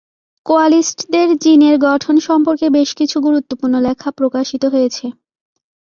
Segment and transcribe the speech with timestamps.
[0.45, 5.05] কোয়ালিস্টদের জীনের গঠন সম্পর্কে বেশ কিছু গুরুত্বপূর্ণ লেখা প্রকাশিত হয়েছে।